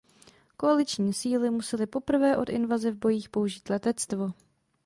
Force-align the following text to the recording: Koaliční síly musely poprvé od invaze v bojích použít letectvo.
Koaliční 0.57 1.13
síly 1.13 1.49
musely 1.49 1.85
poprvé 1.85 2.37
od 2.37 2.49
invaze 2.49 2.91
v 2.91 2.97
bojích 2.99 3.29
použít 3.29 3.69
letectvo. 3.69 4.31